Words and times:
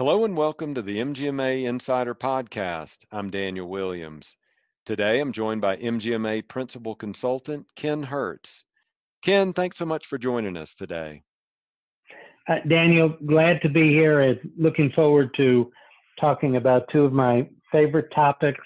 Hello 0.00 0.24
and 0.24 0.34
welcome 0.34 0.74
to 0.74 0.80
the 0.80 0.96
MGMA 0.96 1.64
Insider 1.64 2.14
Podcast. 2.14 3.04
I'm 3.12 3.28
Daniel 3.28 3.68
Williams. 3.68 4.34
Today 4.86 5.20
I'm 5.20 5.30
joined 5.30 5.60
by 5.60 5.76
MGMA 5.76 6.48
Principal 6.48 6.94
Consultant 6.94 7.66
Ken 7.76 8.02
Hertz. 8.02 8.64
Ken, 9.20 9.52
thanks 9.52 9.76
so 9.76 9.84
much 9.84 10.06
for 10.06 10.16
joining 10.16 10.56
us 10.56 10.72
today. 10.72 11.22
Uh, 12.48 12.60
Daniel, 12.66 13.14
glad 13.26 13.60
to 13.60 13.68
be 13.68 13.90
here 13.90 14.20
and 14.20 14.40
looking 14.56 14.90
forward 14.92 15.34
to 15.36 15.70
talking 16.18 16.56
about 16.56 16.88
two 16.90 17.04
of 17.04 17.12
my 17.12 17.46
favorite 17.70 18.10
topics. 18.14 18.64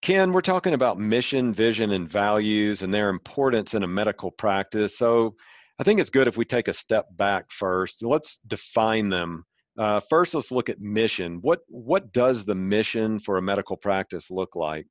Ken, 0.00 0.32
we're 0.32 0.40
talking 0.40 0.72
about 0.72 0.98
mission, 0.98 1.52
vision, 1.52 1.90
and 1.90 2.08
values 2.08 2.80
and 2.80 2.94
their 2.94 3.10
importance 3.10 3.74
in 3.74 3.82
a 3.82 3.86
medical 3.86 4.30
practice. 4.30 4.96
So 4.96 5.34
I 5.78 5.82
think 5.82 6.00
it's 6.00 6.08
good 6.08 6.26
if 6.26 6.38
we 6.38 6.46
take 6.46 6.68
a 6.68 6.72
step 6.72 7.08
back 7.18 7.50
first. 7.50 8.02
Let's 8.02 8.38
define 8.46 9.10
them 9.10 9.44
uh, 9.78 10.00
first, 10.00 10.34
let's 10.34 10.50
look 10.50 10.68
at 10.68 10.80
mission. 10.80 11.38
What 11.40 11.60
what 11.68 12.12
does 12.12 12.44
the 12.44 12.54
mission 12.54 13.18
for 13.18 13.38
a 13.38 13.42
medical 13.42 13.76
practice 13.76 14.30
look 14.30 14.54
like? 14.54 14.86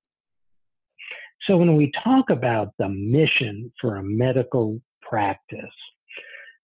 So 1.47 1.57
when 1.57 1.75
we 1.75 1.91
talk 2.03 2.29
about 2.29 2.73
the 2.77 2.89
mission 2.89 3.71
for 3.79 3.97
a 3.97 4.03
medical 4.03 4.79
practice, 5.01 5.59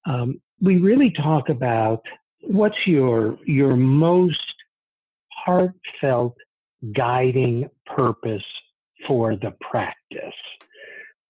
um, 0.05 0.39
we 0.61 0.77
really 0.77 1.11
talk 1.11 1.49
about 1.49 2.01
what's 2.41 2.87
your 2.87 3.37
your 3.45 3.75
most 3.75 4.39
heartfelt 5.31 6.35
guiding 6.95 7.69
purpose 7.85 8.43
for 9.07 9.35
the 9.35 9.53
practice. 9.61 10.33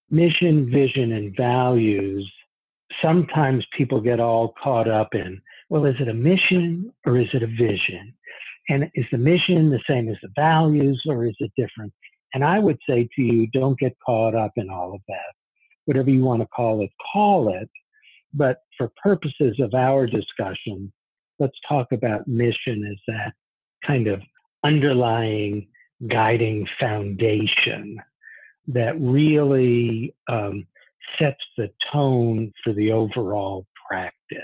Mission, 0.10 0.72
vision, 0.72 1.12
and 1.14 1.36
values. 1.36 2.30
Sometimes 3.02 3.66
people 3.78 4.00
get 4.00 4.22
all 4.22 4.54
caught 4.64 4.88
up 4.88 5.14
in 5.14 5.42
well, 5.70 5.86
is 5.86 5.96
it 6.00 6.08
a 6.08 6.14
mission 6.14 6.94
or 7.06 7.18
is 7.18 7.28
it 7.34 7.44
a 7.44 7.48
vision? 7.48 8.14
And 8.70 8.90
is 8.96 9.06
the 9.12 9.18
mission 9.18 9.70
the 9.70 9.80
same 9.88 10.10
as 10.10 10.18
the 10.22 10.30
values 10.36 11.02
or 11.08 11.26
is 11.26 11.36
it 11.40 11.52
different? 11.58 11.94
And 12.34 12.44
I 12.44 12.60
would 12.60 12.78
say 12.88 13.08
to 13.16 13.22
you, 13.22 13.48
don't 13.48 13.80
get 13.80 13.96
caught 14.06 14.36
up 14.36 14.52
in 14.58 14.70
all 14.70 14.94
of 14.94 15.02
that. 15.08 15.34
Whatever 15.86 16.10
you 16.10 16.24
want 16.24 16.42
to 16.42 16.48
call 16.48 16.84
it, 16.84 16.90
call 17.14 17.54
it. 17.54 17.70
But 18.34 18.62
for 18.78 18.92
purposes 19.02 19.58
of 19.60 19.74
our 19.74 20.06
discussion, 20.06 20.92
let's 21.40 21.58
talk 21.68 21.92
about 21.92 22.28
mission 22.28 22.86
as 22.92 22.98
that 23.08 23.34
kind 23.86 24.08
of 24.08 24.22
underlying 24.64 25.68
guiding 26.08 26.68
foundation 26.80 28.02
that 28.68 29.00
really 29.00 30.14
um, 30.28 30.68
sets 31.18 31.44
the 31.58 31.72
tone 31.92 32.52
for 32.64 32.74
the 32.74 32.92
overall 32.92 33.66
practice. 33.90 34.44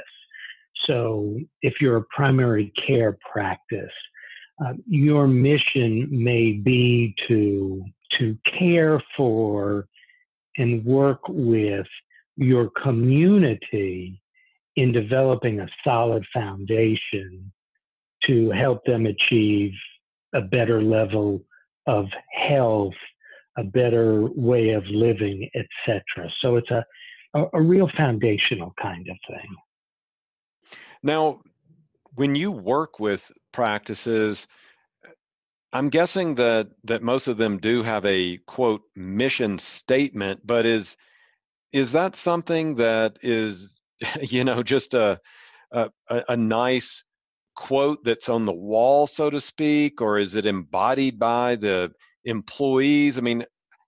So, 0.88 1.38
if 1.62 1.76
you're 1.80 1.98
a 1.98 2.06
primary 2.16 2.74
care 2.86 3.18
practice, 3.32 3.92
uh, 4.64 4.74
your 4.88 5.28
mission 5.28 6.08
may 6.12 6.54
be 6.54 7.16
to 7.28 7.84
to 8.20 8.38
care 8.60 9.02
for 9.18 9.88
and 10.58 10.86
work 10.86 11.22
with 11.28 11.88
your 12.36 12.70
community 12.82 14.22
in 14.76 14.92
developing 14.92 15.60
a 15.60 15.68
solid 15.84 16.26
foundation 16.34 17.52
to 18.26 18.52
help 18.52 18.84
them 18.86 19.06
achieve 19.06 19.72
a 20.34 20.42
better 20.42 20.82
level 20.82 21.44
of 21.88 22.06
health, 22.32 22.94
a 23.58 23.64
better 23.64 24.28
way 24.36 24.70
of 24.70 24.84
living, 24.88 25.48
etc. 25.56 26.02
So 26.42 26.56
it's 26.56 26.72
a, 26.72 26.84
a, 27.36 27.46
a 27.54 27.62
real 27.62 27.90
foundational 27.96 28.74
kind 28.82 29.08
of 29.10 29.18
thing. 29.28 29.56
Now, 31.04 31.42
when 32.16 32.36
you 32.36 32.52
work 32.52 33.00
with 33.00 33.32
practices, 33.52 34.48
I'm 35.74 35.90
guessing 35.90 36.36
that 36.36 36.70
that 36.86 37.04
most 37.04 37.28
of 37.28 37.38
them 37.38 37.58
do 37.58 37.84
have 37.84 38.06
a 38.06 38.38
quote 38.48 38.82
mission 38.96 39.60
statement, 39.60 40.42
but 40.46 40.66
is 40.66 40.96
is 41.74 41.92
that 41.94 42.16
something 42.16 42.76
that 42.76 43.18
is 43.22 43.70
you 44.22 44.44
know 44.44 44.64
just 44.64 44.94
a 44.94 45.20
a, 45.72 45.90
a 46.30 46.38
nice 46.38 47.04
quote 47.56 48.04
that's 48.04 48.30
on 48.30 48.46
the 48.46 48.54
wall, 48.54 49.08
so 49.08 49.30
to 49.30 49.42
speak, 49.42 50.02
or 50.02 50.20
is 50.20 50.36
it 50.36 50.46
embodied 50.46 51.20
by 51.20 51.56
the 51.56 51.92
employees? 52.26 53.18
I 53.18 53.22
mean, 53.22 53.46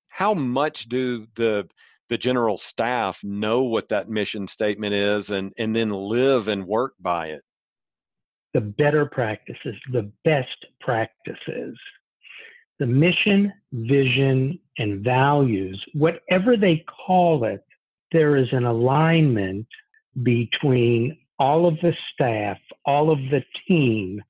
how 0.09 0.33
much 0.33 0.89
do 0.89 1.27
the 1.35 1.67
the 2.09 2.17
general 2.17 2.57
staff 2.57 3.19
know 3.23 3.63
what 3.63 3.89
that 3.89 4.09
mission 4.09 4.47
statement 4.47 4.93
is 4.93 5.29
and, 5.29 5.51
and 5.57 5.75
then 5.75 5.89
live 5.89 6.47
and 6.47 6.65
work 6.65 6.93
by 6.99 7.27
it? 7.27 7.41
The 8.53 8.61
better 8.61 9.05
practices, 9.05 9.75
the 9.91 10.11
best 10.23 10.65
practices, 10.79 11.77
the 12.79 12.85
mission, 12.85 13.51
vision, 13.71 14.59
and 14.77 15.03
values, 15.03 15.83
whatever 15.93 16.57
they 16.57 16.85
call 17.05 17.45
it, 17.45 17.63
there 18.11 18.35
is 18.35 18.47
an 18.51 18.65
alignment 18.65 19.67
between 20.23 21.17
all 21.39 21.67
of 21.67 21.75
the 21.81 21.93
staff, 22.13 22.57
all 22.85 23.11
of 23.11 23.19
the 23.29 23.43
team, 23.67 24.21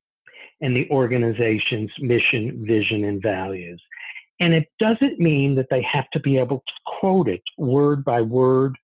and 0.61 0.75
the 0.75 0.89
organization's 0.89 1.91
mission, 1.99 2.65
vision, 2.65 3.03
and 3.03 3.21
values. 3.21 3.81
And 4.40 4.53
it 4.53 4.68
doesn't 4.79 5.19
mean 5.19 5.56
that 5.56 5.68
they 5.69 5.81
have 5.84 6.09
to 6.12 6.19
be 6.19 6.38
able 6.38 6.59
to 6.59 6.73
quote 7.00 7.28
it 7.28 7.41
word 7.57 8.03
by 8.03 8.22
word, 8.22 8.75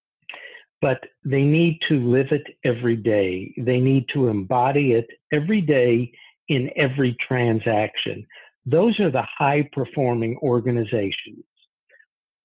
but 0.82 1.00
they 1.26 1.44
need 1.44 1.80
to 1.90 2.00
live 2.00 2.32
it 2.32 2.48
every 2.64 2.96
day. 2.96 3.54
They 3.58 3.80
need 3.80 4.06
to 4.14 4.30
embody 4.30 4.94
it 4.94 5.08
every 5.32 5.62
day 5.62 6.12
in 6.48 6.70
every 6.76 7.16
transaction. 7.26 8.26
Those 8.66 9.00
are 9.00 9.12
the 9.12 9.26
high 9.38 9.70
performing 9.74 10.38
organizations. 10.42 11.44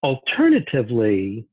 Alternatively, 0.02 1.46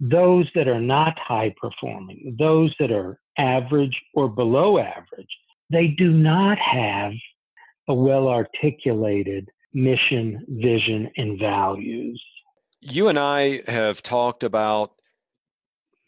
those 0.00 0.48
that 0.54 0.68
are 0.68 0.80
not 0.80 1.18
high 1.18 1.54
performing, 1.60 2.36
those 2.38 2.74
that 2.78 2.92
are 2.92 3.18
average 3.36 4.00
or 4.14 4.28
below 4.28 4.78
average, 4.78 5.28
they 5.70 5.88
do 5.88 6.10
not 6.12 6.58
have 6.58 7.12
a 7.88 7.94
well 7.94 8.28
articulated 8.28 9.48
mission, 9.74 10.44
vision, 10.48 11.10
and 11.16 11.38
values. 11.38 12.22
You 12.80 13.08
and 13.08 13.18
I 13.18 13.62
have 13.70 14.02
talked 14.02 14.44
about 14.44 14.92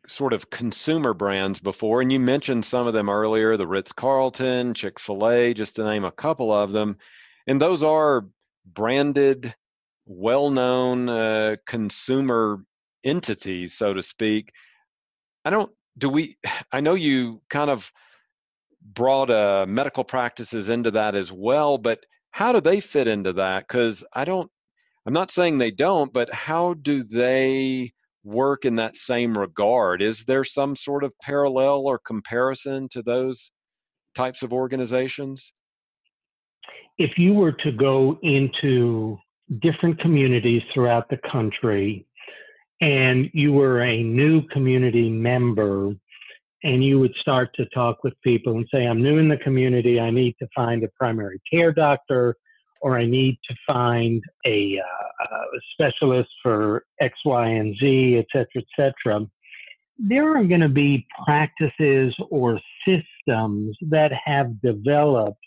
sort 0.08 0.32
of 0.32 0.50
consumer 0.50 1.14
brands 1.14 1.60
before, 1.60 2.00
and 2.00 2.10
you 2.12 2.18
mentioned 2.18 2.64
some 2.64 2.86
of 2.86 2.94
them 2.94 3.08
earlier 3.08 3.56
the 3.56 3.66
Ritz 3.66 3.92
Carlton, 3.92 4.74
Chick 4.74 4.98
fil 4.98 5.28
A, 5.28 5.54
just 5.54 5.76
to 5.76 5.84
name 5.84 6.04
a 6.04 6.12
couple 6.12 6.52
of 6.52 6.72
them. 6.72 6.96
And 7.46 7.60
those 7.60 7.82
are 7.82 8.26
branded, 8.66 9.54
well 10.06 10.50
known 10.50 11.08
uh, 11.08 11.56
consumer 11.66 12.64
entities, 13.04 13.76
so 13.76 13.94
to 13.94 14.02
speak. 14.02 14.52
I 15.44 15.50
don't, 15.50 15.70
do 15.96 16.08
we, 16.08 16.36
I 16.72 16.80
know 16.80 16.94
you 16.94 17.42
kind 17.48 17.70
of 17.70 17.90
brought 18.82 19.30
uh, 19.30 19.66
medical 19.68 20.04
practices 20.04 20.68
into 20.68 20.92
that 20.92 21.14
as 21.14 21.30
well, 21.30 21.78
but 21.78 22.04
how 22.30 22.52
do 22.52 22.60
they 22.60 22.80
fit 22.80 23.08
into 23.08 23.32
that? 23.34 23.66
Because 23.66 24.04
I 24.14 24.24
don't, 24.24 24.50
I'm 25.06 25.12
not 25.12 25.30
saying 25.30 25.58
they 25.58 25.70
don't, 25.70 26.12
but 26.12 26.32
how 26.32 26.74
do 26.74 27.02
they 27.02 27.92
work 28.24 28.64
in 28.64 28.76
that 28.76 28.96
same 28.96 29.36
regard? 29.36 30.02
Is 30.02 30.24
there 30.24 30.44
some 30.44 30.76
sort 30.76 31.04
of 31.04 31.12
parallel 31.22 31.86
or 31.86 31.98
comparison 31.98 32.88
to 32.90 33.02
those 33.02 33.50
types 34.14 34.42
of 34.42 34.52
organizations? 34.52 35.52
If 36.98 37.16
you 37.16 37.32
were 37.32 37.52
to 37.52 37.72
go 37.72 38.18
into 38.22 39.18
different 39.62 39.98
communities 40.00 40.62
throughout 40.72 41.08
the 41.08 41.18
country 41.30 42.06
and 42.80 43.28
you 43.32 43.52
were 43.52 43.82
a 43.82 44.02
new 44.02 44.42
community 44.48 45.10
member 45.10 45.94
and 46.62 46.84
you 46.84 46.98
would 46.98 47.14
start 47.20 47.54
to 47.54 47.64
talk 47.66 48.04
with 48.04 48.14
people 48.22 48.56
and 48.56 48.66
say, 48.72 48.86
I'm 48.86 49.02
new 49.02 49.18
in 49.18 49.28
the 49.28 49.36
community. 49.38 49.98
I 49.98 50.10
need 50.10 50.36
to 50.40 50.48
find 50.54 50.84
a 50.84 50.88
primary 50.88 51.40
care 51.50 51.72
doctor, 51.72 52.36
or 52.82 52.98
I 52.98 53.06
need 53.06 53.38
to 53.48 53.54
find 53.66 54.22
a, 54.46 54.78
uh, 54.78 55.26
a 55.26 55.60
specialist 55.72 56.30
for 56.42 56.84
X, 57.00 57.18
Y, 57.24 57.46
and 57.46 57.76
Z, 57.78 58.18
et 58.18 58.26
cetera, 58.32 58.62
et 58.62 58.92
cetera. 59.04 59.26
There 59.98 60.36
are 60.36 60.44
going 60.44 60.62
to 60.62 60.68
be 60.68 61.06
practices 61.26 62.14
or 62.30 62.58
systems 62.86 63.76
that 63.82 64.12
have 64.24 64.60
developed 64.62 65.38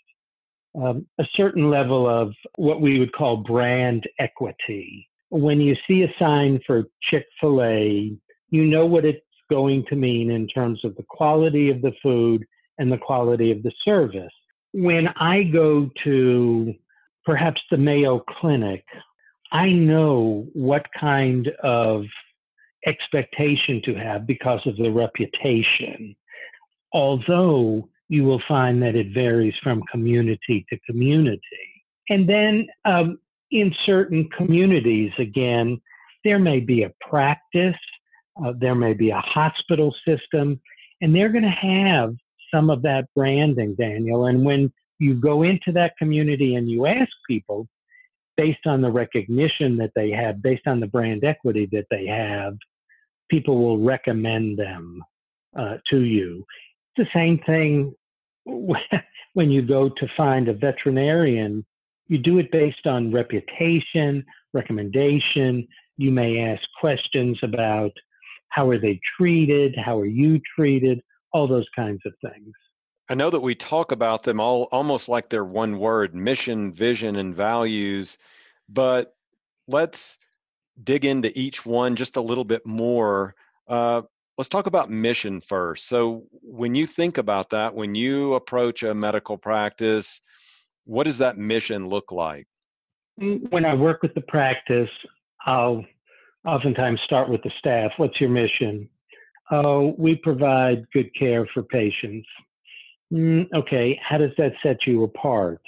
um, 0.80 1.06
a 1.18 1.24
certain 1.34 1.70
level 1.70 2.08
of 2.08 2.32
what 2.56 2.80
we 2.80 2.98
would 2.98 3.12
call 3.12 3.38
brand 3.38 4.04
equity. 4.18 5.08
When 5.30 5.60
you 5.60 5.76
see 5.88 6.02
a 6.02 6.14
sign 6.18 6.60
for 6.66 6.84
Chick 7.02 7.26
fil 7.40 7.62
A, 7.62 8.12
you 8.50 8.64
know 8.64 8.86
what 8.86 9.04
it 9.04 9.23
going 9.50 9.84
to 9.88 9.96
mean 9.96 10.30
in 10.30 10.46
terms 10.48 10.84
of 10.84 10.94
the 10.96 11.04
quality 11.08 11.70
of 11.70 11.82
the 11.82 11.92
food 12.02 12.44
and 12.78 12.90
the 12.90 12.98
quality 12.98 13.50
of 13.50 13.62
the 13.62 13.72
service. 13.84 14.32
When 14.72 15.08
I 15.08 15.44
go 15.44 15.90
to 16.04 16.74
perhaps 17.24 17.60
the 17.70 17.76
Mayo 17.76 18.20
Clinic, 18.20 18.84
I 19.52 19.70
know 19.70 20.46
what 20.52 20.86
kind 20.98 21.48
of 21.62 22.04
expectation 22.86 23.80
to 23.84 23.94
have 23.94 24.26
because 24.26 24.60
of 24.66 24.76
the 24.76 24.90
reputation. 24.90 26.16
Although 26.92 27.88
you 28.08 28.24
will 28.24 28.42
find 28.46 28.82
that 28.82 28.94
it 28.94 29.14
varies 29.14 29.54
from 29.62 29.82
community 29.90 30.66
to 30.70 30.78
community. 30.86 31.40
And 32.10 32.28
then 32.28 32.66
um, 32.84 33.18
in 33.50 33.74
certain 33.86 34.28
communities, 34.36 35.12
again, 35.18 35.80
there 36.24 36.38
may 36.38 36.60
be 36.60 36.82
a 36.82 36.92
practice, 37.08 37.76
uh, 38.42 38.52
there 38.58 38.74
may 38.74 38.94
be 38.94 39.10
a 39.10 39.20
hospital 39.20 39.94
system, 40.06 40.60
and 41.00 41.14
they're 41.14 41.30
going 41.30 41.44
to 41.44 41.50
have 41.50 42.14
some 42.52 42.70
of 42.70 42.82
that 42.82 43.06
branding, 43.14 43.74
Daniel. 43.74 44.26
And 44.26 44.44
when 44.44 44.72
you 44.98 45.14
go 45.14 45.42
into 45.42 45.72
that 45.72 45.96
community 45.98 46.54
and 46.54 46.70
you 46.70 46.86
ask 46.86 47.10
people, 47.28 47.68
based 48.36 48.66
on 48.66 48.80
the 48.80 48.90
recognition 48.90 49.76
that 49.76 49.92
they 49.94 50.10
have, 50.10 50.42
based 50.42 50.66
on 50.66 50.80
the 50.80 50.86
brand 50.86 51.24
equity 51.24 51.68
that 51.72 51.86
they 51.90 52.06
have, 52.06 52.56
people 53.30 53.58
will 53.58 53.78
recommend 53.78 54.58
them 54.58 55.02
uh, 55.58 55.76
to 55.90 56.02
you. 56.02 56.44
It's 56.96 57.08
the 57.08 57.18
same 57.18 57.38
thing 57.46 57.94
when 58.44 59.50
you 59.50 59.62
go 59.62 59.88
to 59.88 60.08
find 60.16 60.48
a 60.48 60.54
veterinarian. 60.54 61.64
You 62.08 62.18
do 62.18 62.38
it 62.38 62.50
based 62.52 62.86
on 62.86 63.12
reputation, 63.12 64.24
recommendation. 64.52 65.66
You 65.96 66.10
may 66.10 66.40
ask 66.40 66.62
questions 66.80 67.38
about 67.42 67.92
how 68.48 68.68
are 68.70 68.78
they 68.78 69.00
treated, 69.16 69.74
how 69.76 69.98
are 69.98 70.06
you 70.06 70.40
treated, 70.56 71.00
all 71.32 71.48
those 71.48 71.66
kinds 71.74 72.00
of 72.06 72.12
things. 72.22 72.52
I 73.10 73.14
know 73.14 73.28
that 73.28 73.40
we 73.40 73.54
talk 73.54 73.92
about 73.92 74.22
them 74.22 74.40
all 74.40 74.68
almost 74.72 75.08
like 75.08 75.28
they're 75.28 75.44
one 75.44 75.78
word 75.78 76.14
mission, 76.14 76.72
vision, 76.72 77.16
and 77.16 77.34
values, 77.34 78.16
but 78.68 79.14
let's 79.68 80.16
dig 80.82 81.04
into 81.04 81.36
each 81.38 81.66
one 81.66 81.96
just 81.96 82.16
a 82.16 82.22
little 82.22 82.44
bit 82.44 82.64
more. 82.64 83.34
Uh, 83.68 84.02
let's 84.38 84.48
talk 84.48 84.66
about 84.66 84.90
mission 84.90 85.40
first. 85.40 85.86
So, 85.86 86.24
when 86.30 86.74
you 86.74 86.86
think 86.86 87.18
about 87.18 87.50
that, 87.50 87.74
when 87.74 87.94
you 87.94 88.34
approach 88.34 88.82
a 88.82 88.94
medical 88.94 89.36
practice, 89.36 90.20
what 90.84 91.04
does 91.04 91.18
that 91.18 91.36
mission 91.36 91.88
look 91.88 92.10
like? 92.10 92.46
Mm, 93.20 93.50
when 93.50 93.64
I 93.64 93.74
work 93.74 94.02
with 94.02 94.14
the 94.14 94.22
practice, 94.22 94.90
I'll 95.44 95.84
oftentimes 96.44 97.00
start 97.04 97.28
with 97.28 97.42
the 97.42 97.52
staff. 97.58 97.92
What's 97.96 98.20
your 98.20 98.30
mission? 98.30 98.88
Oh, 99.50 99.94
we 99.98 100.16
provide 100.16 100.86
good 100.92 101.10
care 101.18 101.46
for 101.52 101.62
patients. 101.62 102.26
Mm, 103.12 103.46
okay, 103.54 103.98
how 104.02 104.18
does 104.18 104.32
that 104.38 104.52
set 104.62 104.86
you 104.86 105.04
apart 105.04 105.60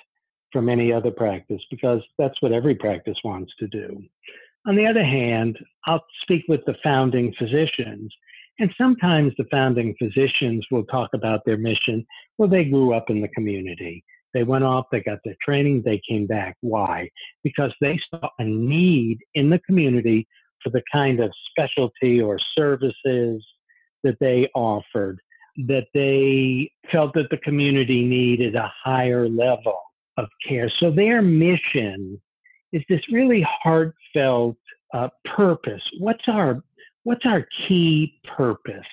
from 0.52 0.68
any 0.68 0.92
other 0.92 1.10
practice? 1.10 1.60
Because 1.70 2.00
that's 2.18 2.40
what 2.40 2.52
every 2.52 2.74
practice 2.74 3.18
wants 3.24 3.52
to 3.58 3.68
do. 3.68 4.02
On 4.66 4.74
the 4.74 4.86
other 4.86 5.04
hand, 5.04 5.58
I'll 5.84 6.04
speak 6.22 6.44
with 6.48 6.64
the 6.66 6.74
founding 6.82 7.32
physicians, 7.38 8.12
and 8.58 8.70
sometimes 8.76 9.32
the 9.36 9.44
founding 9.50 9.94
physicians 9.98 10.66
will 10.70 10.84
talk 10.84 11.10
about 11.14 11.42
their 11.44 11.58
mission. 11.58 12.04
Well, 12.38 12.48
they 12.48 12.64
grew 12.64 12.94
up 12.94 13.10
in 13.10 13.20
the 13.20 13.28
community. 13.28 14.02
They 14.34 14.42
went 14.42 14.64
off, 14.64 14.86
they 14.90 15.00
got 15.00 15.18
their 15.24 15.36
training, 15.42 15.82
they 15.84 16.00
came 16.08 16.26
back. 16.26 16.56
Why? 16.60 17.08
Because 17.44 17.72
they 17.80 17.98
saw 18.10 18.28
a 18.38 18.44
need 18.44 19.18
in 19.34 19.50
the 19.50 19.60
community 19.60 20.26
for 20.66 20.70
the 20.70 20.82
kind 20.92 21.20
of 21.20 21.30
specialty 21.50 22.20
or 22.20 22.38
services 22.58 23.44
that 24.02 24.16
they 24.20 24.48
offered, 24.54 25.20
that 25.68 25.86
they 25.94 26.70
felt 26.90 27.14
that 27.14 27.30
the 27.30 27.36
community 27.38 28.04
needed 28.04 28.56
a 28.56 28.72
higher 28.84 29.28
level 29.28 29.78
of 30.16 30.26
care. 30.46 30.70
So 30.80 30.90
their 30.90 31.22
mission 31.22 32.20
is 32.72 32.82
this 32.88 33.00
really 33.12 33.46
heartfelt 33.62 34.56
uh, 34.92 35.08
purpose. 35.24 35.82
What's 35.98 36.24
our 36.26 36.62
what's 37.04 37.24
our 37.24 37.46
key 37.68 38.18
purpose? 38.36 38.86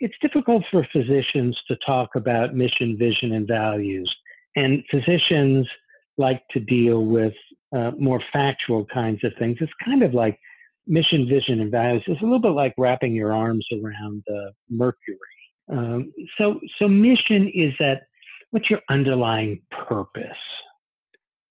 It's 0.00 0.14
difficult 0.20 0.64
for 0.70 0.86
physicians 0.92 1.56
to 1.68 1.76
talk 1.86 2.10
about 2.16 2.56
mission, 2.56 2.96
vision, 2.98 3.32
and 3.34 3.46
values, 3.46 4.12
and 4.56 4.82
physicians 4.90 5.68
like 6.18 6.42
to 6.50 6.60
deal 6.60 7.04
with 7.04 7.34
uh, 7.76 7.92
more 7.98 8.20
factual 8.32 8.84
kinds 8.86 9.22
of 9.22 9.32
things. 9.38 9.58
It's 9.60 9.72
kind 9.84 10.02
of 10.02 10.12
like 10.12 10.38
mission, 10.86 11.28
vision, 11.28 11.60
and 11.60 11.70
values. 11.70 12.02
It's 12.06 12.20
a 12.20 12.24
little 12.24 12.40
bit 12.40 12.50
like 12.50 12.74
wrapping 12.78 13.14
your 13.14 13.32
arms 13.32 13.66
around 13.72 14.24
Mercury. 14.68 15.18
Um, 15.70 16.12
so, 16.36 16.60
so 16.78 16.88
mission 16.88 17.50
is 17.54 17.72
that 17.78 18.02
what's 18.50 18.68
your 18.68 18.80
underlying 18.88 19.62
purpose? 19.70 20.24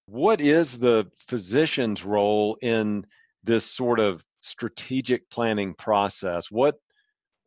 What 0.08 0.42
is 0.42 0.78
the 0.78 1.10
physician's 1.20 2.04
role 2.04 2.58
in 2.62 3.06
this 3.44 3.72
sort 3.72 4.00
of 4.00 4.24
strategic 4.42 5.30
planning 5.30 5.74
process? 5.76 6.50
What 6.50 6.76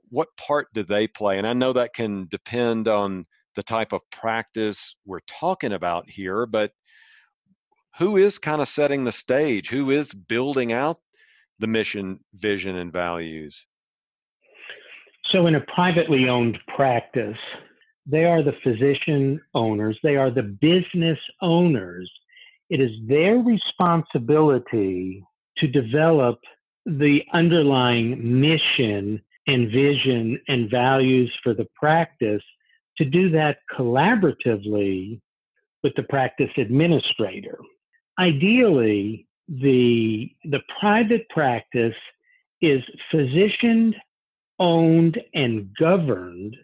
what 0.08 0.28
part 0.36 0.68
do 0.74 0.82
they 0.82 1.06
play? 1.06 1.38
And 1.38 1.46
I 1.46 1.54
know 1.54 1.72
that 1.72 1.94
can 1.94 2.26
depend 2.30 2.86
on 2.86 3.24
the 3.56 3.62
type 3.62 3.94
of 3.94 4.02
practice 4.10 4.94
we're 5.06 5.20
talking 5.26 5.72
about 5.72 6.08
here, 6.08 6.44
but 6.44 6.70
who 7.98 8.18
is 8.18 8.38
kind 8.38 8.60
of 8.60 8.68
setting 8.68 9.04
the 9.04 9.12
stage? 9.12 9.70
Who 9.70 9.90
is 9.90 10.12
building 10.12 10.72
out 10.72 10.98
the 11.62 11.66
mission, 11.66 12.20
vision, 12.34 12.76
and 12.76 12.92
values? 12.92 13.64
So, 15.30 15.46
in 15.46 15.54
a 15.54 15.60
privately 15.74 16.28
owned 16.28 16.58
practice, 16.76 17.38
they 18.04 18.26
are 18.26 18.42
the 18.42 18.56
physician 18.62 19.40
owners, 19.54 19.98
they 20.02 20.16
are 20.16 20.30
the 20.30 20.42
business 20.42 21.18
owners 21.40 22.10
it 22.72 22.80
is 22.80 22.92
their 23.06 23.36
responsibility 23.36 25.22
to 25.58 25.66
develop 25.66 26.40
the 26.86 27.20
underlying 27.34 28.40
mission 28.40 29.20
and 29.46 29.70
vision 29.70 30.40
and 30.48 30.70
values 30.70 31.30
for 31.42 31.52
the 31.52 31.66
practice 31.74 32.42
to 32.96 33.04
do 33.04 33.28
that 33.28 33.58
collaboratively 33.78 35.20
with 35.82 35.92
the 35.96 36.02
practice 36.04 36.48
administrator. 36.56 37.58
Ideally, 38.18 39.26
the, 39.48 40.30
the 40.44 40.60
private 40.80 41.28
practice 41.28 41.94
is 42.60 42.82
physician 43.10 43.94
owned 44.58 45.20
and 45.34 45.68
governed 45.78 46.56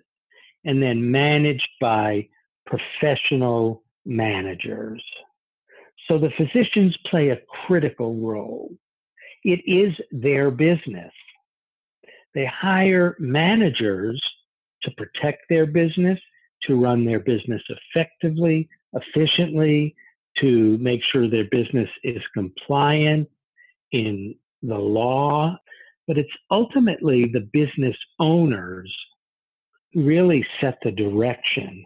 and 0.64 0.82
then 0.82 1.10
managed 1.10 1.68
by 1.80 2.26
professional 2.66 3.82
managers. 4.04 5.02
So 6.06 6.18
the 6.18 6.30
physicians 6.36 6.96
play 7.10 7.30
a 7.30 7.40
critical 7.66 8.14
role. 8.14 8.70
It 9.44 9.60
is 9.66 9.94
their 10.10 10.50
business. 10.50 11.12
They 12.34 12.46
hire 12.46 13.16
managers 13.18 14.22
to 14.82 14.90
protect 14.92 15.42
their 15.48 15.66
business, 15.66 16.18
to 16.64 16.80
run 16.80 17.04
their 17.04 17.20
business 17.20 17.62
effectively, 17.68 18.68
efficiently, 18.94 19.94
to 20.40 20.78
make 20.78 21.00
sure 21.10 21.28
their 21.28 21.48
business 21.50 21.88
is 22.04 22.22
compliant 22.34 23.28
in 23.92 24.34
the 24.62 24.78
law. 24.78 25.56
But 26.06 26.18
it's 26.18 26.32
ultimately 26.50 27.26
the 27.26 27.48
business 27.52 27.96
owners 28.18 28.94
really 29.94 30.46
set 30.60 30.78
the 30.82 30.90
direction. 30.90 31.84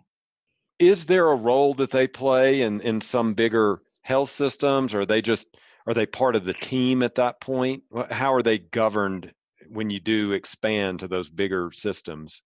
Is 0.78 1.04
there 1.06 1.30
a 1.30 1.37
role 1.37 1.75
that 1.75 1.90
they 1.90 2.06
play 2.09 2.62
in, 2.62 2.80
in 2.80 3.00
some 3.00 3.35
bigger 3.35 3.82
health 4.02 4.30
systems? 4.30 4.94
Or 4.94 5.00
are 5.00 5.06
they 5.06 5.23
just 5.23 5.47
are 5.87 5.94
they 5.94 6.06
part 6.06 6.37
of 6.37 6.44
the 6.44 6.54
team 6.54 7.02
at 7.02 7.16
that 7.16 7.40
point? 7.40 7.82
How 8.11 8.35
are 8.35 8.42
they 8.42 8.59
governed 8.59 9.32
when 9.68 9.90
you 9.90 10.00
do 10.00 10.32
expand 10.32 11.00
to 11.00 11.09
those 11.09 11.28
bigger 11.28 11.71
systems? 11.73 12.42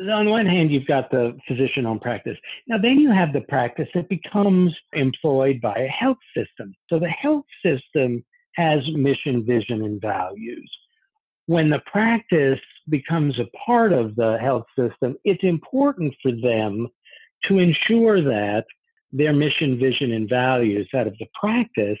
On 0.00 0.30
one 0.30 0.46
hand, 0.46 0.70
you've 0.72 0.86
got 0.86 1.10
the 1.10 1.36
physician 1.46 1.84
owned 1.84 2.00
practice. 2.00 2.38
Now, 2.66 2.78
then 2.78 2.98
you 2.98 3.10
have 3.10 3.32
the 3.32 3.42
practice 3.42 3.88
that 3.94 4.08
becomes 4.08 4.74
employed 4.94 5.60
by 5.60 5.74
a 5.74 5.88
health 5.88 6.18
system. 6.34 6.74
So 6.88 6.98
the 6.98 7.10
health 7.10 7.44
system 7.64 8.24
has 8.54 8.80
mission, 8.94 9.44
vision, 9.44 9.82
and 9.84 10.00
values. 10.00 10.70
When 11.46 11.68
the 11.68 11.82
practice 11.90 12.60
becomes 12.88 13.38
a 13.38 13.50
part 13.66 13.92
of 13.92 14.16
the 14.16 14.38
health 14.40 14.66
system, 14.78 15.16
it's 15.24 15.44
important 15.44 16.14
for 16.22 16.32
them 16.32 16.88
to 17.48 17.58
ensure 17.58 18.22
that 18.22 18.64
their 19.12 19.32
mission, 19.32 19.78
vision, 19.78 20.12
and 20.12 20.28
values 20.28 20.88
out 20.94 21.06
of 21.06 21.16
the 21.18 21.26
practice 21.38 21.98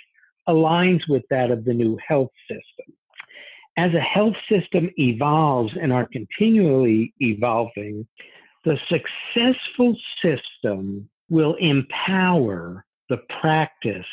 aligns 0.48 1.02
with 1.08 1.24
that 1.30 1.50
of 1.50 1.64
the 1.64 1.74
new 1.74 1.98
health 2.06 2.30
system. 2.48 2.94
As 3.76 3.94
a 3.94 4.00
health 4.00 4.34
system 4.50 4.90
evolves 4.96 5.72
and 5.80 5.92
are 5.92 6.08
continually 6.12 7.14
evolving, 7.20 8.06
the 8.64 8.76
successful 8.88 9.96
system 10.22 11.08
will 11.30 11.54
empower 11.54 12.84
the 13.08 13.18
practice 13.40 14.06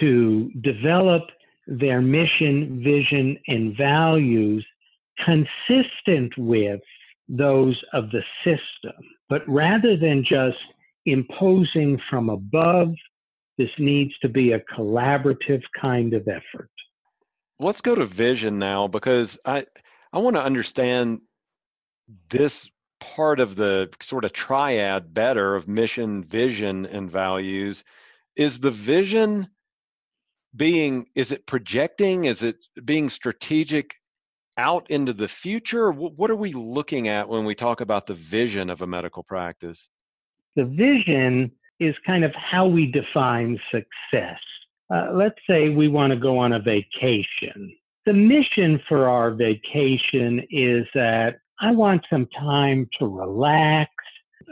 to 0.00 0.50
develop 0.62 1.22
their 1.66 2.00
mission, 2.00 2.82
vision, 2.82 3.38
and 3.48 3.76
values 3.76 4.66
consistent 5.24 6.32
with 6.36 6.80
those 7.28 7.80
of 7.92 8.10
the 8.10 8.22
system. 8.42 9.00
But 9.28 9.48
rather 9.48 9.96
than 9.96 10.24
just 10.24 10.56
imposing 11.06 12.00
from 12.08 12.30
above. 12.30 12.94
This 13.58 13.70
needs 13.78 14.12
to 14.20 14.28
be 14.28 14.52
a 14.52 14.60
collaborative 14.76 15.62
kind 15.80 16.14
of 16.14 16.26
effort. 16.28 16.70
Let's 17.60 17.80
go 17.80 17.94
to 17.94 18.04
vision 18.04 18.58
now 18.58 18.88
because 18.88 19.38
I 19.44 19.66
I 20.12 20.18
want 20.18 20.36
to 20.36 20.42
understand 20.42 21.20
this 22.28 22.68
part 23.00 23.40
of 23.40 23.56
the 23.56 23.90
sort 24.00 24.24
of 24.24 24.32
triad 24.32 25.12
better 25.12 25.54
of 25.54 25.68
mission, 25.68 26.24
vision, 26.24 26.86
and 26.86 27.10
values. 27.10 27.84
Is 28.36 28.60
the 28.60 28.70
vision 28.70 29.48
being, 30.56 31.06
is 31.14 31.32
it 31.32 31.46
projecting? 31.46 32.24
Is 32.24 32.42
it 32.42 32.56
being 32.84 33.10
strategic 33.10 33.94
out 34.56 34.90
into 34.90 35.12
the 35.12 35.28
future? 35.28 35.90
What 35.90 36.30
are 36.30 36.36
we 36.36 36.52
looking 36.52 37.08
at 37.08 37.28
when 37.28 37.44
we 37.44 37.54
talk 37.54 37.80
about 37.80 38.06
the 38.06 38.14
vision 38.14 38.70
of 38.70 38.82
a 38.82 38.86
medical 38.86 39.22
practice? 39.22 39.88
The 40.56 40.64
vision 40.64 41.50
is 41.80 41.94
kind 42.06 42.24
of 42.24 42.32
how 42.34 42.66
we 42.66 42.86
define 42.86 43.58
success. 43.70 44.38
Uh, 44.92 45.08
let's 45.12 45.38
say 45.48 45.70
we 45.70 45.88
want 45.88 46.12
to 46.12 46.18
go 46.18 46.38
on 46.38 46.52
a 46.52 46.58
vacation. 46.58 47.74
The 48.06 48.12
mission 48.12 48.80
for 48.88 49.08
our 49.08 49.30
vacation 49.30 50.46
is 50.50 50.86
that 50.94 51.36
I 51.60 51.70
want 51.72 52.04
some 52.10 52.26
time 52.38 52.88
to 52.98 53.06
relax. 53.06 53.90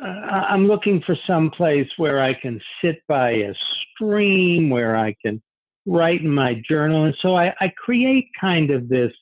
Uh, 0.01 0.07
I'm 0.07 0.67
looking 0.67 1.03
for 1.05 1.17
some 1.27 1.51
place 1.51 1.89
where 1.99 2.23
I 2.23 2.33
can 2.33 2.61
sit 2.83 3.03
by 3.09 3.31
a 3.31 3.55
stream, 3.95 4.71
where 4.71 4.97
I 4.97 5.15
can 5.25 5.43
write 5.85 6.23
in 6.23 6.31
my 6.31 6.63
journal. 6.69 7.05
And 7.05 7.15
so 7.21 7.37
I, 7.37 7.53
I 7.61 7.73
create 7.77 8.29
kind 8.41 8.71
of 8.71 8.89
this 8.89 9.13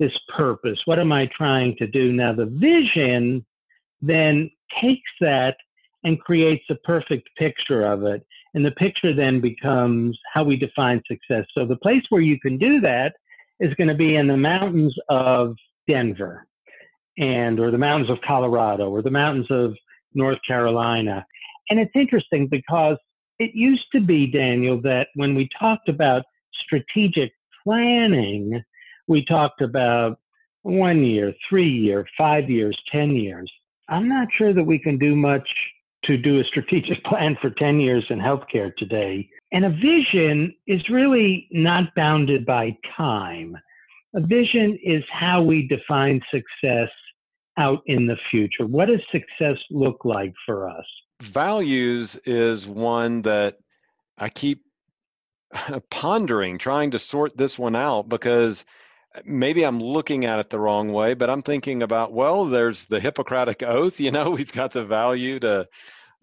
this 0.00 0.12
purpose. 0.36 0.78
What 0.86 0.98
am 0.98 1.12
I 1.12 1.30
trying 1.36 1.76
to 1.76 1.86
do? 1.86 2.12
Now, 2.12 2.32
the 2.32 2.46
vision 2.46 3.46
then 4.02 4.50
takes 4.82 5.10
that 5.20 5.56
and 6.04 6.20
creates 6.20 6.64
a 6.70 6.74
perfect 6.76 7.28
picture 7.36 7.84
of 7.86 8.04
it. 8.04 8.24
And 8.54 8.64
the 8.64 8.70
picture 8.72 9.14
then 9.14 9.40
becomes 9.40 10.18
how 10.32 10.44
we 10.44 10.56
define 10.56 11.02
success. 11.08 11.44
So, 11.56 11.66
the 11.66 11.76
place 11.76 12.04
where 12.10 12.20
you 12.20 12.38
can 12.38 12.58
do 12.58 12.80
that 12.82 13.14
is 13.60 13.74
going 13.74 13.88
to 13.88 13.94
be 13.94 14.16
in 14.16 14.28
the 14.28 14.36
mountains 14.36 14.94
of 15.08 15.56
Denver 15.88 16.46
and 17.18 17.58
or 17.58 17.70
the 17.70 17.78
mountains 17.78 18.10
of 18.10 18.18
Colorado 18.26 18.90
or 18.90 19.02
the 19.02 19.10
mountains 19.10 19.46
of 19.50 19.74
North 20.14 20.38
Carolina. 20.46 21.24
And 21.70 21.80
it's 21.80 21.92
interesting 21.94 22.48
because 22.48 22.96
it 23.38 23.54
used 23.54 23.86
to 23.92 24.00
be, 24.00 24.26
Daniel, 24.26 24.80
that 24.82 25.08
when 25.14 25.34
we 25.34 25.48
talked 25.58 25.88
about 25.88 26.22
strategic 26.64 27.32
planning, 27.62 28.62
we 29.08 29.24
talked 29.24 29.60
about 29.60 30.18
one 30.62 31.04
year, 31.04 31.32
three 31.48 31.68
year, 31.68 32.06
five 32.16 32.48
years, 32.48 32.78
10 32.90 33.16
years. 33.16 33.50
I'm 33.88 34.08
not 34.08 34.28
sure 34.36 34.54
that 34.54 34.64
we 34.64 34.78
can 34.78 34.98
do 34.98 35.14
much 35.14 35.48
to 36.06 36.16
do 36.16 36.40
a 36.40 36.44
strategic 36.44 37.02
plan 37.04 37.36
for 37.40 37.50
10 37.50 37.80
years 37.80 38.04
in 38.10 38.18
healthcare 38.18 38.74
today. 38.76 39.28
And 39.52 39.64
a 39.64 39.70
vision 39.70 40.54
is 40.66 40.88
really 40.88 41.48
not 41.50 41.94
bounded 41.94 42.44
by 42.44 42.76
time. 42.96 43.56
A 44.14 44.20
vision 44.20 44.78
is 44.82 45.02
how 45.10 45.42
we 45.42 45.68
define 45.68 46.20
success 46.30 46.88
out 47.56 47.80
in 47.86 48.06
the 48.06 48.16
future. 48.30 48.66
What 48.66 48.86
does 48.86 49.00
success 49.10 49.56
look 49.70 50.04
like 50.04 50.32
for 50.44 50.68
us? 50.68 50.84
Values 51.22 52.18
is 52.24 52.66
one 52.66 53.22
that 53.22 53.58
I 54.18 54.28
keep 54.28 54.62
pondering, 55.90 56.58
trying 56.58 56.90
to 56.92 56.98
sort 56.98 57.36
this 57.36 57.58
one 57.58 57.76
out 57.76 58.08
because 58.08 58.64
maybe 59.24 59.64
I'm 59.64 59.80
looking 59.80 60.24
at 60.24 60.38
it 60.38 60.50
the 60.50 60.58
wrong 60.58 60.92
way, 60.92 61.14
but 61.14 61.30
I'm 61.30 61.42
thinking 61.42 61.82
about, 61.82 62.12
well, 62.12 62.46
there's 62.46 62.86
the 62.86 63.00
Hippocratic 63.00 63.62
Oath, 63.62 64.00
you 64.00 64.10
know, 64.10 64.30
we've 64.30 64.52
got 64.52 64.72
the 64.72 64.84
value 64.84 65.38
to, 65.40 65.66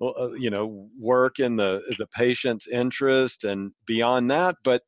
uh, 0.01 0.31
you 0.31 0.49
know, 0.49 0.89
work 0.99 1.39
in 1.39 1.55
the, 1.55 1.81
the 1.97 2.07
patient's 2.07 2.67
interest 2.67 3.43
and 3.43 3.71
beyond 3.85 4.31
that. 4.31 4.55
But 4.63 4.83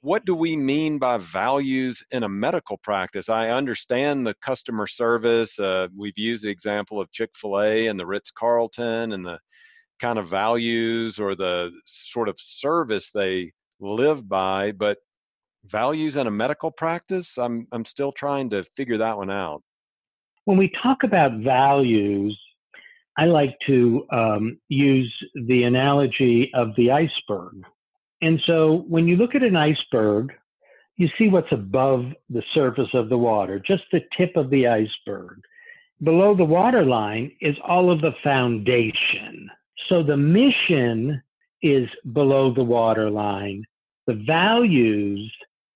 what 0.00 0.24
do 0.26 0.34
we 0.34 0.54
mean 0.54 0.98
by 0.98 1.16
values 1.18 2.04
in 2.12 2.22
a 2.22 2.28
medical 2.28 2.76
practice? 2.78 3.28
I 3.28 3.48
understand 3.48 4.26
the 4.26 4.34
customer 4.42 4.86
service. 4.86 5.58
Uh, 5.58 5.88
we've 5.96 6.18
used 6.18 6.44
the 6.44 6.50
example 6.50 7.00
of 7.00 7.10
Chick 7.10 7.30
fil 7.34 7.60
A 7.60 7.86
and 7.86 7.98
the 7.98 8.06
Ritz 8.06 8.30
Carlton 8.30 9.12
and 9.12 9.24
the 9.24 9.38
kind 10.00 10.18
of 10.18 10.28
values 10.28 11.18
or 11.18 11.34
the 11.34 11.72
sort 11.86 12.28
of 12.28 12.36
service 12.38 13.10
they 13.12 13.52
live 13.80 14.28
by. 14.28 14.72
But 14.72 14.98
values 15.66 16.16
in 16.16 16.26
a 16.26 16.30
medical 16.30 16.70
practice? 16.70 17.38
I'm 17.38 17.66
I'm 17.72 17.84
still 17.84 18.12
trying 18.12 18.50
to 18.50 18.62
figure 18.62 18.98
that 18.98 19.16
one 19.16 19.30
out. 19.30 19.62
When 20.44 20.58
we 20.58 20.70
talk 20.82 21.04
about 21.04 21.38
values, 21.38 22.38
I 23.16 23.26
like 23.26 23.56
to 23.66 24.06
um, 24.10 24.58
use 24.68 25.12
the 25.46 25.62
analogy 25.64 26.50
of 26.54 26.74
the 26.76 26.90
iceberg. 26.90 27.64
And 28.22 28.40
so 28.46 28.84
when 28.88 29.06
you 29.06 29.16
look 29.16 29.34
at 29.34 29.42
an 29.42 29.56
iceberg, 29.56 30.32
you 30.96 31.08
see 31.18 31.28
what's 31.28 31.50
above 31.52 32.04
the 32.30 32.42
surface 32.54 32.88
of 32.94 33.08
the 33.08 33.18
water, 33.18 33.58
just 33.58 33.82
the 33.92 34.00
tip 34.16 34.36
of 34.36 34.50
the 34.50 34.66
iceberg. 34.66 35.40
Below 36.02 36.36
the 36.36 36.44
waterline 36.44 37.32
is 37.40 37.56
all 37.66 37.90
of 37.90 38.00
the 38.00 38.14
foundation. 38.22 39.48
So 39.88 40.02
the 40.02 40.16
mission 40.16 41.22
is 41.62 41.88
below 42.12 42.52
the 42.52 42.64
waterline. 42.64 43.64
The 44.06 44.22
values 44.26 45.32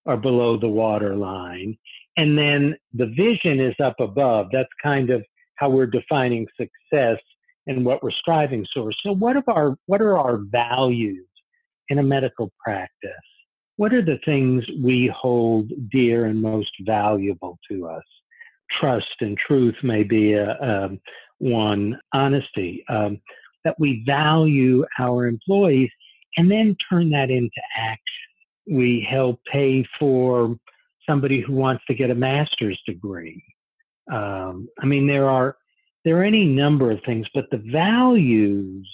are 0.08 0.16
below 0.16 0.58
the 0.58 0.68
water 0.68 1.14
line. 1.14 1.76
And 2.16 2.36
then 2.36 2.74
the 2.94 3.06
vision 3.06 3.60
is 3.60 3.74
up 3.82 4.00
above. 4.00 4.48
That's 4.50 4.68
kind 4.82 5.10
of 5.10 5.22
how 5.56 5.68
we're 5.70 5.86
defining 5.86 6.46
success 6.56 7.18
and 7.66 7.84
what 7.84 8.02
we're 8.02 8.10
striving 8.10 8.66
for. 8.74 8.90
So 9.04 9.14
what 9.14 9.36
are 9.36 9.44
our 9.48 9.76
what 9.86 10.00
are 10.00 10.18
our 10.18 10.38
values 10.38 11.26
in 11.90 11.98
a 11.98 12.02
medical 12.02 12.50
practice? 12.64 13.10
What 13.76 13.92
are 13.94 14.04
the 14.04 14.18
things 14.24 14.64
we 14.82 15.12
hold 15.14 15.70
dear 15.92 16.24
and 16.24 16.42
most 16.42 16.72
valuable 16.80 17.58
to 17.70 17.86
us? 17.86 18.02
Trust 18.80 19.06
and 19.20 19.38
truth 19.46 19.76
may 19.82 20.02
be 20.02 20.32
a, 20.32 20.50
a 20.50 20.88
one. 21.38 22.00
Honesty, 22.12 22.84
um, 22.88 23.20
that 23.64 23.76
we 23.78 24.02
value 24.06 24.84
our 24.98 25.26
employees, 25.26 25.90
and 26.36 26.50
then 26.50 26.76
turn 26.90 27.10
that 27.10 27.30
into 27.30 27.60
action 27.76 28.27
we 28.70 29.06
help 29.08 29.40
pay 29.50 29.84
for 29.98 30.56
somebody 31.08 31.40
who 31.40 31.54
wants 31.54 31.84
to 31.86 31.94
get 31.94 32.10
a 32.10 32.14
master's 32.14 32.80
degree. 32.86 33.42
Um, 34.12 34.68
I 34.80 34.86
mean, 34.86 35.06
there 35.06 35.28
are 35.28 35.56
there 36.04 36.18
are 36.20 36.24
any 36.24 36.44
number 36.44 36.90
of 36.90 37.00
things, 37.04 37.26
but 37.34 37.46
the 37.50 37.62
values 37.70 38.88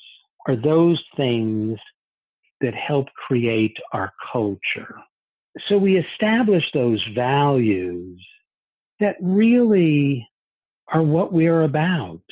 are 0.49 0.57
those 0.57 1.03
things 1.17 1.79
that 2.61 2.75
help 2.75 3.07
create 3.27 3.77
our 3.93 4.13
culture. 4.33 4.97
So 5.69 5.79
we 5.79 5.99
establish 5.99 6.65
those 6.73 7.05
values 7.15 8.21
that 9.01 9.17
really 9.21 10.29
are 10.93 11.03
what 11.03 11.33
we're 11.33 11.63
about. 11.63 12.23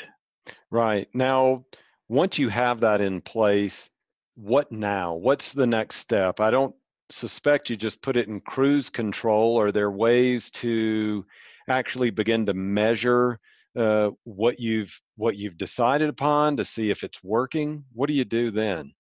Right. 0.71 1.09
Now, 1.15 1.65
once 2.09 2.39
you 2.39 2.49
have 2.49 2.81
that 2.81 3.01
in 3.01 3.21
place, 3.21 3.91
what 4.35 4.73
now? 4.73 5.15
What's 5.15 5.53
the 5.53 5.67
next 5.67 5.97
step? 5.97 6.41
I 6.41 6.51
don't 6.51 6.75
suspect 7.13 7.71
you 7.71 7.77
just 7.77 8.03
put 8.03 8.17
it 8.17 8.29
in 8.29 8.41
cruise 8.41 8.89
control. 8.89 9.61
Are 9.61 9.73
there 9.73 9.91
ways 9.91 10.51
to 10.51 11.25
actually 11.69 12.11
begin 12.11 12.47
to 12.47 12.55
measure 12.55 13.39
uh, 13.77 14.11
what 14.25 14.61
you've 14.61 15.01
what 15.17 15.37
you've 15.37 15.57
decided 15.57 16.09
upon 16.09 16.57
to 16.57 16.65
see 16.65 16.91
if 16.91 17.05
it's 17.05 17.23
working? 17.23 17.85
What 17.93 18.09
do 18.09 18.15
you 18.15 18.25
do 18.25 18.51
then? 18.51 18.93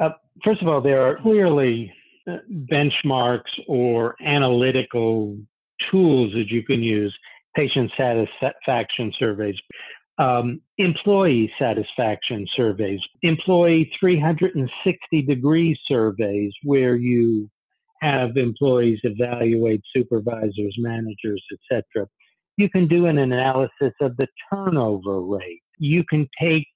Uh, 0.00 0.10
first 0.44 0.62
of 0.62 0.68
all, 0.68 0.80
there 0.80 1.02
are 1.02 1.20
clearly 1.20 1.92
uh, 2.28 2.36
benchmarks 2.70 3.50
or 3.66 4.14
analytical 4.24 5.36
tools 5.90 6.32
that 6.34 6.48
you 6.48 6.62
can 6.62 6.82
use. 6.82 7.16
Patient 7.56 7.90
satisfaction 7.96 9.12
surveys, 9.18 9.56
um, 10.18 10.60
employee 10.78 11.52
satisfaction 11.58 12.46
surveys, 12.56 13.00
employee 13.22 13.90
360 13.98 15.22
degree 15.22 15.78
surveys, 15.86 16.52
where 16.64 16.96
you 16.96 17.48
have 18.00 18.36
employees 18.36 18.98
evaluate 19.04 19.82
supervisors, 19.94 20.74
managers, 20.78 21.42
etc. 21.52 22.06
You 22.56 22.68
can 22.68 22.88
do 22.88 23.06
an 23.06 23.18
analysis 23.18 23.92
of 24.00 24.16
the 24.16 24.26
turnover 24.52 25.20
rate. 25.20 25.62
You 25.78 26.04
can 26.04 26.28
take 26.40 26.66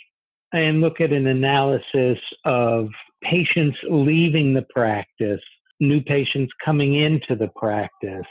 and 0.53 0.81
look 0.81 1.01
at 1.01 1.13
an 1.13 1.27
analysis 1.27 2.19
of 2.45 2.89
patients 3.23 3.79
leaving 3.91 4.53
the 4.53 4.67
practice, 4.75 5.41
new 5.81 6.01
patients 6.03 6.53
coming 6.65 6.95
into 6.95 7.35
the 7.35 7.51
practice. 7.57 8.27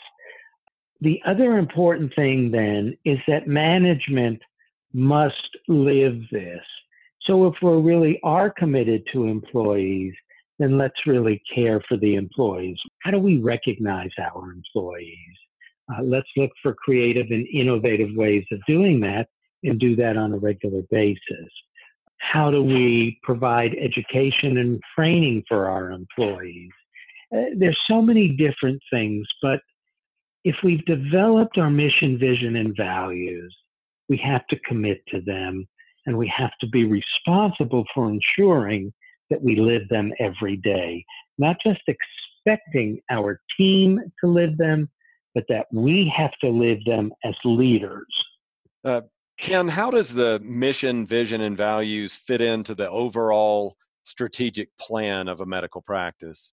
The 1.02 1.20
other 1.26 1.58
important 1.58 2.14
thing 2.16 2.52
then 2.52 2.96
is 3.06 3.18
that 3.28 3.48
management 3.48 4.40
must 4.94 5.58
live 5.68 6.22
this. 6.32 6.62
So 7.24 7.48
if 7.48 7.56
we 7.62 7.72
really 7.72 8.20
are 8.24 8.50
committed 8.50 9.04
to 9.14 9.26
employees, 9.26 10.14
then 10.60 10.78
let's 10.78 11.08
really 11.08 11.42
care 11.54 11.82
for 11.88 11.98
the 11.98 12.16
employees. 12.16 12.78
How 13.00 13.12
do 13.12 13.20
we 13.20 13.38
recognize 13.38 14.12
our 14.20 14.52
employees? 14.52 15.36
Uh, 15.92 16.04
let's 16.04 16.28
look 16.38 16.52
for 16.62 16.74
creative 16.76 17.28
and 17.32 17.48
innovative 17.48 18.10
ways 18.16 18.46
of 18.52 18.60
doing 18.68 19.00
that 19.02 19.28
and 19.64 19.80
do 19.80 19.96
that 19.96 20.18
on 20.18 20.34
a 20.34 20.38
regular 20.38 20.82
basis. 20.90 21.50
How 22.20 22.52
do 22.52 22.64
we 22.64 23.20
provide 23.24 23.76
education 23.80 24.58
and 24.58 24.80
training 24.96 25.44
for 25.48 25.68
our 25.68 25.92
employees? 25.92 26.70
Uh, 27.36 27.46
there's 27.58 27.80
so 27.90 28.02
many 28.02 28.30
different 28.30 28.82
things, 28.92 29.26
but 29.42 29.60
if 30.44 30.56
we've 30.64 30.86
developed 30.86 31.58
our 31.58 31.70
mission, 31.70 32.18
vision, 32.18 32.56
and 32.56 32.76
values, 32.76 33.56
we 34.12 34.18
have 34.18 34.46
to 34.48 34.60
commit 34.68 35.02
to 35.08 35.22
them 35.22 35.66
and 36.06 36.18
we 36.18 36.32
have 36.38 36.52
to 36.60 36.68
be 36.68 36.84
responsible 36.84 37.86
for 37.96 38.12
ensuring 38.12 38.92
that 39.30 39.42
we 39.42 39.56
live 39.56 39.88
them 39.88 40.12
every 40.20 40.58
day, 40.58 41.06
not 41.38 41.56
just 41.66 41.80
expecting 41.88 43.00
our 43.10 43.40
team 43.58 44.02
to 44.20 44.30
live 44.30 44.58
them, 44.58 44.90
but 45.34 45.46
that 45.48 45.66
we 45.72 46.12
have 46.14 46.34
to 46.42 46.50
live 46.50 46.80
them 46.86 47.14
as 47.24 47.34
leaders. 47.46 48.06
Uh, 48.84 49.00
Ken, 49.40 49.66
how 49.66 49.90
does 49.90 50.14
the 50.14 50.42
mission, 50.44 51.06
vision, 51.06 51.40
and 51.40 51.56
values 51.56 52.14
fit 52.14 52.42
into 52.42 52.76
the 52.76 52.90
overall 52.90 53.78
strategic 54.04 54.78
plan 54.78 55.30
of 55.30 55.40
a 55.40 55.46
medical 55.46 55.82
practice? 55.82 56.52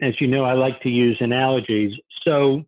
As 0.00 0.18
you 0.22 0.26
know, 0.26 0.44
I 0.44 0.54
like 0.54 0.80
to 0.84 0.88
use 0.88 1.18
analogies. 1.20 1.92
So, 2.26 2.64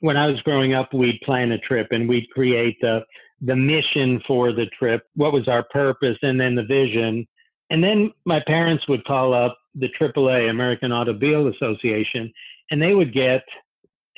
when 0.00 0.16
I 0.16 0.26
was 0.26 0.40
growing 0.42 0.74
up, 0.74 0.92
we'd 0.92 1.20
plan 1.24 1.52
a 1.52 1.58
trip 1.58 1.88
and 1.92 2.08
we'd 2.08 2.28
create 2.30 2.76
the 2.80 3.02
the 3.40 3.56
mission 3.56 4.20
for 4.26 4.52
the 4.52 4.66
trip, 4.78 5.02
what 5.14 5.32
was 5.32 5.48
our 5.48 5.64
purpose, 5.64 6.16
and 6.22 6.40
then 6.40 6.54
the 6.54 6.64
vision. 6.64 7.26
And 7.70 7.82
then 7.82 8.12
my 8.24 8.40
parents 8.46 8.88
would 8.88 9.04
call 9.04 9.34
up 9.34 9.58
the 9.74 9.88
AAA, 10.00 10.48
American 10.48 10.92
Automobile 10.92 11.48
Association, 11.48 12.32
and 12.70 12.80
they 12.80 12.94
would 12.94 13.12
get 13.12 13.42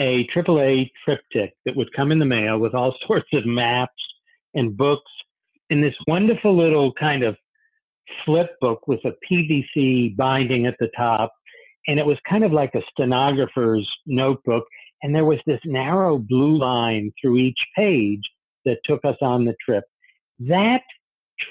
a 0.00 0.26
AAA 0.34 0.90
TripTik 1.06 1.50
that 1.64 1.74
would 1.74 1.92
come 1.92 2.12
in 2.12 2.18
the 2.18 2.24
mail 2.24 2.58
with 2.58 2.74
all 2.74 2.94
sorts 3.06 3.28
of 3.32 3.44
maps 3.46 3.92
and 4.54 4.76
books 4.76 5.10
in 5.70 5.80
this 5.80 5.94
wonderful 6.06 6.56
little 6.56 6.92
kind 6.94 7.22
of 7.22 7.36
flip 8.24 8.50
book 8.60 8.86
with 8.88 9.00
a 9.04 9.12
PVC 9.30 10.16
binding 10.16 10.66
at 10.66 10.76
the 10.78 10.88
top. 10.96 11.32
And 11.86 11.98
it 11.98 12.06
was 12.06 12.18
kind 12.28 12.44
of 12.44 12.52
like 12.52 12.74
a 12.74 12.82
stenographer's 12.90 13.88
notebook. 14.06 14.64
And 15.02 15.14
there 15.14 15.24
was 15.24 15.38
this 15.46 15.60
narrow 15.64 16.18
blue 16.18 16.56
line 16.56 17.12
through 17.20 17.38
each 17.38 17.58
page 17.76 18.22
that 18.68 18.78
took 18.84 19.04
us 19.04 19.16
on 19.22 19.44
the 19.44 19.56
trip. 19.64 19.84
That 20.38 20.82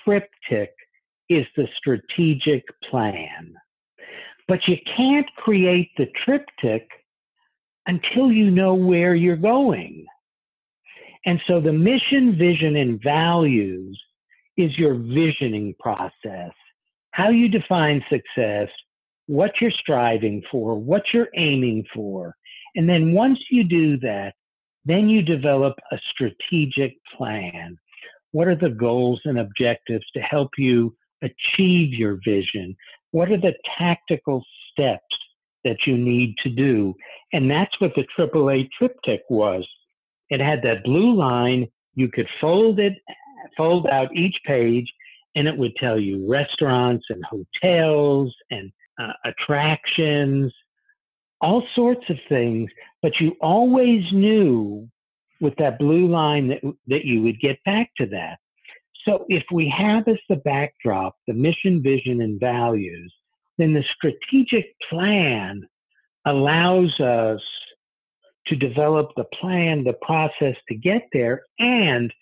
TripTik 0.07 0.67
is 1.29 1.45
the 1.55 1.67
strategic 1.77 2.63
plan. 2.89 3.53
But 4.47 4.59
you 4.67 4.77
can't 4.95 5.27
create 5.37 5.89
the 5.97 6.07
TripTik 6.25 6.85
until 7.87 8.31
you 8.31 8.51
know 8.51 8.75
where 8.75 9.15
you're 9.15 9.35
going. 9.35 10.05
And 11.25 11.41
so 11.47 11.59
the 11.59 11.73
mission, 11.73 12.37
vision, 12.37 12.77
and 12.77 13.01
values 13.03 14.01
is 14.55 14.77
your 14.77 14.93
visioning 14.93 15.75
process. 15.79 16.51
How 17.11 17.29
you 17.29 17.49
define 17.49 18.03
success, 18.09 18.69
what 19.25 19.51
you're 19.59 19.71
striving 19.71 20.41
for, 20.49 20.79
what 20.79 21.03
you're 21.13 21.29
aiming 21.35 21.83
for. 21.93 22.35
And 22.75 22.87
then 22.87 23.11
once 23.11 23.39
you 23.49 23.63
do 23.63 23.97
that, 23.99 24.33
then 24.87 25.09
you 25.09 25.21
develop 25.21 25.75
a 25.91 25.99
strategic 26.11 26.95
plan. 27.15 27.77
What 28.31 28.47
are 28.47 28.55
the 28.55 28.69
goals 28.69 29.19
and 29.25 29.39
objectives 29.39 30.05
to 30.13 30.21
help 30.21 30.51
you 30.57 30.95
achieve 31.21 31.93
your 31.93 32.19
vision? 32.23 32.75
What 33.11 33.29
are 33.29 33.37
the 33.37 33.55
tactical 33.77 34.43
steps 34.71 35.03
that 35.65 35.77
you 35.85 35.97
need 35.97 36.35
to 36.43 36.49
do? 36.49 36.95
And 37.33 37.51
that's 37.51 37.79
what 37.81 37.93
the 37.95 38.05
AAA 38.17 38.69
TripTik 38.81 39.19
was. 39.29 39.67
It 40.29 40.39
had 40.39 40.61
that 40.63 40.85
blue 40.85 41.13
line. 41.13 41.67
You 41.95 42.09
could 42.09 42.27
fold 42.39 42.79
it, 42.79 42.93
fold 43.57 43.87
out 43.87 44.15
each 44.15 44.37
page, 44.45 44.89
and 45.35 45.49
it 45.49 45.57
would 45.57 45.75
tell 45.75 45.99
you 45.99 46.29
restaurants 46.29 47.05
and 47.09 47.23
hotels 47.25 48.33
and 48.51 48.71
uh, 49.01 49.13
attractions 49.25 50.53
all 51.41 51.63
sorts 51.75 52.03
of 52.09 52.17
things, 52.29 52.69
but 53.07 53.21
you 53.21 53.37
always 53.39 54.03
knew 54.11 54.85
with 55.39 55.55
that 55.59 55.79
blue 55.79 56.09
line 56.09 56.49
that, 56.49 56.59
that 56.87 57.05
you 57.05 57.21
would 57.21 57.39
get 57.39 57.57
back 57.63 57.89
to 57.95 58.05
that. 58.05 58.37
So 59.05 59.25
if 59.29 59.43
we 59.49 59.69
have 59.69 60.09
as 60.09 60.17
the 60.27 60.35
backdrop 60.35 61.15
the 61.25 61.33
mission, 61.33 61.81
vision, 61.81 62.19
and 62.19 62.37
values, 62.37 63.13
then 63.57 63.73
the 63.73 63.85
strategic 63.95 64.75
plan 64.89 65.65
allows 66.25 66.99
us 66.99 67.39
to 68.47 68.57
develop 68.57 69.11
the 69.15 69.23
plan, 69.39 69.85
the 69.85 69.95
process 70.01 70.57
to 70.67 70.75
get 70.75 71.03
there. 71.13 71.43
And 71.59 72.13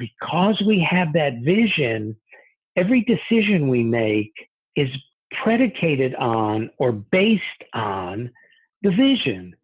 because 0.00 0.60
we 0.66 0.84
have 0.90 1.12
that 1.12 1.42
vision, 1.44 2.16
every 2.74 3.02
decision 3.02 3.68
we 3.68 3.84
make 3.84 4.32
is 4.74 4.88
predicated 5.44 6.12
on 6.16 6.70
or 6.78 6.90
based 6.90 7.44
on 7.72 8.32
the 8.82 8.90
vision. 8.90 9.54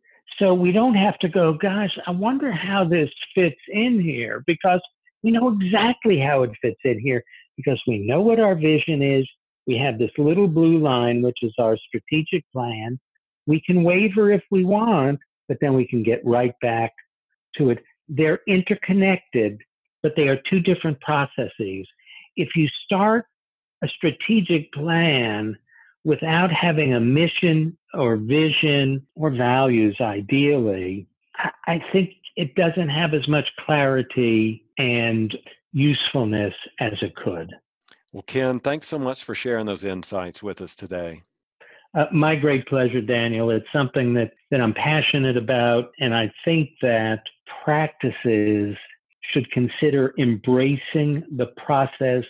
So 0.40 0.55
we 0.55 0.72
don't 0.72 0.94
have 0.94 1.18
to 1.18 1.29
go, 1.29 1.53
gosh, 1.53 1.96
I 2.07 2.12
wonder 2.12 2.50
how 2.50 2.85
this 2.85 3.11
fits 3.35 3.61
in 3.68 4.00
here 4.00 4.42
because 4.46 4.81
we 5.22 5.31
know 5.31 5.48
exactly 5.48 6.18
how 6.18 6.42
it 6.44 6.50
fits 6.62 6.81
in 6.83 6.98
here 6.98 7.22
because 7.59 7.81
we 7.87 7.98
know 7.98 8.22
what 8.22 8.40
our 8.40 8.55
vision 8.55 9.03
is. 9.03 9.29
We 9.66 9.76
have 9.76 9.98
this 9.98 10.11
little 10.16 10.48
blue 10.48 10.79
line, 10.79 11.20
which 11.20 11.37
is 11.42 11.53
our 11.59 11.76
strategic 11.76 12.50
plan. 12.53 12.98
We 13.46 13.61
can 13.61 13.85
waver 13.85 14.33
if 14.33 14.42
we 14.50 14.64
want, 14.64 15.20
but 15.46 15.59
then 15.61 15.74
we 15.74 15.87
can 15.87 16.03
get 16.03 16.24
right 16.24 16.55
back 16.62 16.92
to 17.59 17.70
it. 17.70 17.85
They're 18.09 18.40
interconnected, 18.48 19.61
but 20.03 20.14
they 20.16 20.29
are 20.29 20.40
two 20.48 20.61
different 20.61 20.98
processes. 21.03 21.87
If 22.37 22.57
you 22.57 22.66
start 22.87 23.26
a 23.85 23.88
strategic 23.88 24.72
plan 24.72 25.59
without 26.05 26.51
having 26.53 26.95
a 26.95 27.01
mission 27.01 27.77
or 27.95 28.17
vision 28.17 29.07
or 29.15 29.31
values, 29.31 29.97
ideally, 30.01 31.07
I 31.67 31.83
think 31.93 32.11
it 32.37 32.55
doesn't 32.55 32.89
have 32.89 33.15
as 33.15 33.27
much 33.29 33.49
clarity 33.65 34.65
and 34.79 35.37
usefulness 35.73 36.55
as 36.81 36.93
it 37.03 37.15
could. 37.17 37.53
Well, 38.13 38.23
Ken, 38.23 38.61
thanks 38.61 38.89
so 38.89 38.99
much 38.99 39.25
for 39.25 39.35
sharing 39.35 39.67
those 39.67 39.85
insights 39.85 40.43
with 40.43 40.61
us 40.61 40.75
today. 40.75 41.23
Uh, 41.95 42.07
my 42.13 42.37
great 42.37 42.67
pleasure, 42.67 43.01
Daniel. 43.01 43.51
It's 43.51 43.67
something 43.73 44.15
that, 44.15 44.33
that 44.51 44.61
I'm 44.61 44.75
passionate 44.75 45.37
about, 45.37 45.91
and 45.99 46.15
I 46.15 46.33
think 46.45 46.71
that 46.83 47.23
practices 47.65 48.77
should 49.33 49.51
consider 49.51 50.15
embracing 50.19 51.25
the 51.37 51.53
process 51.65 52.25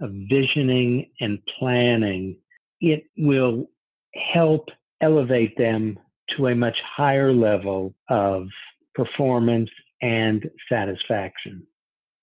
of 0.00 0.10
visioning 0.28 1.10
and 1.20 1.38
planning 1.58 2.36
it 2.82 3.04
will 3.16 3.70
help 4.14 4.68
elevate 5.00 5.56
them 5.56 5.98
to 6.36 6.48
a 6.48 6.54
much 6.54 6.76
higher 6.84 7.32
level 7.32 7.94
of 8.10 8.48
performance 8.94 9.70
and 10.02 10.50
satisfaction. 10.68 11.66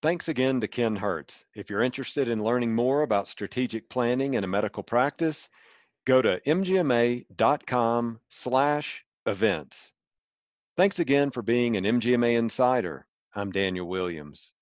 Thanks 0.02 0.28
again 0.28 0.60
to 0.60 0.68
Ken 0.68 0.96
Hertz. 0.96 1.44
If 1.54 1.68
you're 1.68 1.82
interested 1.82 2.28
in 2.28 2.44
learning 2.44 2.74
more 2.74 3.02
about 3.02 3.28
strategic 3.28 3.88
planning 3.90 4.34
in 4.34 4.44
a 4.44 4.48
medical 4.48 4.82
practice, 4.82 5.48
go 6.06 6.22
to 6.22 6.40
mgma.com 6.46 8.20
slash 8.28 9.04
events. 9.26 9.92
Thanks 10.76 10.98
again 10.98 11.30
for 11.30 11.42
being 11.42 11.76
an 11.76 11.84
MGMA 11.84 12.38
Insider. 12.38 13.06
I'm 13.34 13.50
Daniel 13.50 13.86
Williams. 13.86 14.52